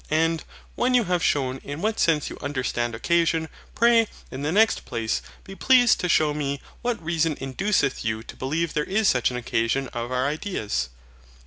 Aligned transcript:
And, 0.09 0.43
when 0.73 0.95
you 0.95 1.03
have 1.03 1.23
shewn 1.23 1.59
in 1.59 1.79
what 1.79 1.99
sense 1.99 2.27
you 2.27 2.39
understand 2.41 2.95
OCCASION, 2.95 3.47
pray, 3.75 4.07
in 4.31 4.41
the 4.41 4.51
next 4.51 4.83
place, 4.83 5.21
be 5.43 5.53
pleased 5.53 5.99
to 5.99 6.09
shew 6.09 6.33
me 6.33 6.59
what 6.81 6.99
reason 7.05 7.35
induceth 7.39 8.03
you 8.03 8.23
to 8.23 8.35
believe 8.35 8.73
there 8.73 8.83
is 8.83 9.07
such 9.07 9.29
an 9.29 9.37
occasion 9.37 9.89
of 9.89 10.11
our 10.11 10.25
ideas? 10.27 10.89